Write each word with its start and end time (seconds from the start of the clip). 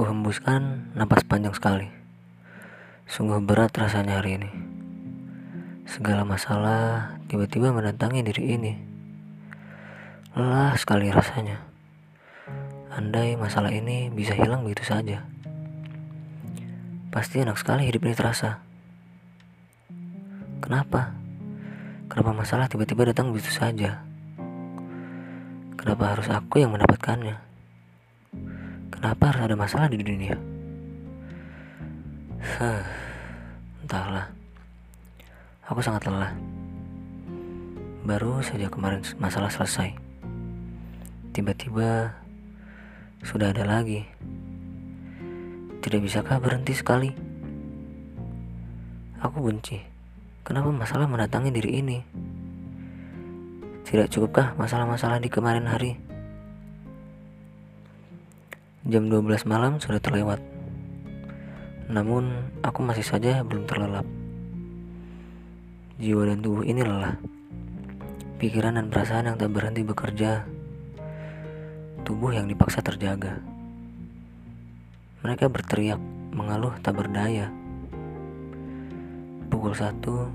hembuskan 0.00 0.88
napas 0.96 1.20
panjang 1.28 1.52
sekali. 1.52 1.92
Sungguh 3.04 3.44
berat 3.44 3.76
rasanya 3.76 4.24
hari 4.24 4.40
ini. 4.40 4.48
Segala 5.84 6.24
masalah 6.24 7.20
tiba-tiba 7.28 7.68
mendatangi 7.68 8.24
diri 8.24 8.56
ini. 8.56 8.72
Lelah 10.32 10.72
sekali 10.80 11.12
rasanya. 11.12 11.60
Andai 12.88 13.36
masalah 13.36 13.68
ini 13.68 14.08
bisa 14.08 14.32
hilang 14.32 14.64
begitu 14.64 14.88
saja. 14.88 15.28
Pasti 17.12 17.44
enak 17.44 17.60
sekali 17.60 17.84
hidup 17.84 18.08
ini 18.08 18.16
terasa. 18.16 18.64
Kenapa? 20.64 21.12
Kenapa 22.08 22.32
masalah 22.32 22.64
tiba-tiba 22.72 23.12
datang 23.12 23.28
begitu 23.28 23.52
saja? 23.52 24.00
Kenapa 25.76 26.16
harus 26.16 26.32
aku 26.32 26.64
yang 26.64 26.72
mendapatkannya? 26.72 27.51
Kenapa 29.02 29.34
harus 29.34 29.42
ada 29.50 29.58
masalah 29.58 29.90
di 29.90 29.98
dunia? 29.98 30.38
Huh, 32.38 32.86
entahlah. 33.82 34.30
Aku 35.66 35.82
sangat 35.82 36.06
lelah. 36.06 36.30
Baru 38.06 38.38
saja 38.46 38.70
kemarin 38.70 39.02
masalah 39.18 39.50
selesai. 39.50 39.90
Tiba-tiba 41.34 42.14
sudah 43.26 43.50
ada 43.50 43.66
lagi. 43.66 44.06
Tidak 45.82 45.98
bisakah 45.98 46.38
berhenti 46.38 46.70
sekali? 46.70 47.10
Aku 49.18 49.42
benci. 49.42 49.82
Kenapa 50.46 50.70
masalah 50.70 51.10
mendatangi 51.10 51.50
diri 51.50 51.82
ini? 51.82 51.98
Tidak 53.82 54.06
cukupkah 54.14 54.54
masalah-masalah 54.54 55.18
di 55.18 55.26
kemarin 55.26 55.66
hari? 55.66 56.11
Jam 58.82 59.06
12 59.06 59.46
malam 59.46 59.78
sudah 59.78 60.02
terlewat. 60.02 60.42
Namun, 61.86 62.50
aku 62.66 62.82
masih 62.82 63.06
saja 63.06 63.46
belum 63.46 63.62
terlelap. 63.62 64.02
Jiwa 66.02 66.26
dan 66.26 66.42
tubuh 66.42 66.66
ini 66.66 66.82
lelah. 66.82 67.14
Pikiran 68.42 68.74
dan 68.74 68.90
perasaan 68.90 69.30
yang 69.30 69.38
tak 69.38 69.54
berhenti 69.54 69.86
bekerja. 69.86 70.42
Tubuh 72.02 72.34
yang 72.34 72.50
dipaksa 72.50 72.82
terjaga. 72.82 73.38
Mereka 75.22 75.46
berteriak, 75.46 76.02
mengeluh 76.34 76.74
tak 76.82 76.98
berdaya. 76.98 77.54
Pukul 79.46 79.78
satu, 79.78 80.26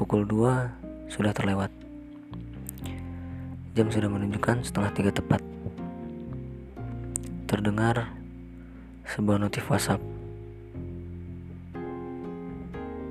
pukul 0.00 0.24
dua 0.24 0.72
sudah 1.12 1.36
terlewat. 1.36 1.68
Jam 3.76 3.92
sudah 3.92 4.08
menunjukkan 4.08 4.64
setengah 4.64 4.96
tiga 4.96 5.12
tepat 5.12 5.55
terdengar 7.56 8.12
sebuah 9.08 9.40
notif 9.40 9.64
WhatsApp. 9.72 9.96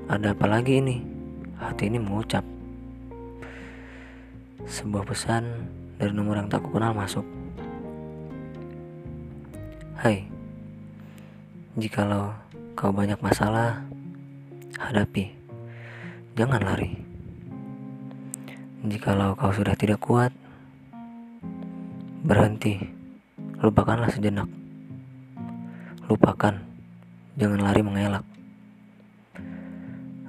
Ada 0.06 0.38
apa 0.38 0.46
lagi 0.46 0.78
ini? 0.78 1.02
Hati 1.58 1.90
ini 1.90 1.98
mengucap. 1.98 2.46
Sebuah 4.62 5.02
pesan 5.02 5.66
dari 5.98 6.14
nomor 6.14 6.38
yang 6.38 6.46
tak 6.46 6.62
kukenal 6.62 6.94
masuk. 6.94 7.26
Hai, 9.98 10.30
jikalau 11.74 12.30
kau 12.78 12.94
banyak 12.94 13.18
masalah, 13.18 13.82
hadapi. 14.78 15.34
Jangan 16.38 16.62
lari. 16.62 16.94
Jikalau 18.86 19.34
kau 19.34 19.50
sudah 19.50 19.74
tidak 19.74 19.98
kuat, 19.98 20.30
berhenti 22.22 22.95
lupakanlah 23.66 24.06
sejenak. 24.14 24.46
Lupakan, 26.06 26.54
jangan 27.34 27.58
lari 27.58 27.82
mengelak. 27.82 28.22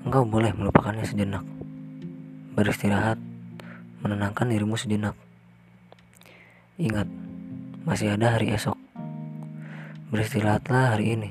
Engkau 0.01 0.25
boleh 0.25 0.49
melupakannya 0.57 1.05
sejenak. 1.05 1.45
Beristirahat, 2.57 3.21
menenangkan 4.01 4.49
dirimu 4.49 4.73
sejenak. 4.73 5.13
Ingat, 6.81 7.05
masih 7.85 8.17
ada 8.17 8.33
hari 8.33 8.57
esok. 8.57 8.73
Beristirahatlah 10.09 10.97
hari 10.97 11.13
ini. 11.13 11.29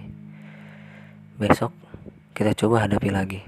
Besok 1.42 1.74
kita 2.38 2.54
coba 2.54 2.86
hadapi 2.86 3.10
lagi. 3.10 3.42